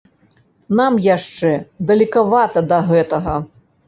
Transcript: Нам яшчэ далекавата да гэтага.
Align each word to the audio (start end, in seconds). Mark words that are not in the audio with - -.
Нам 0.77 0.93
яшчэ 1.07 1.51
далекавата 1.91 2.63
да 2.73 2.79
гэтага. 2.89 3.37